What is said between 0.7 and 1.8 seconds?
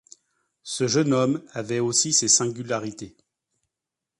jeune homme avait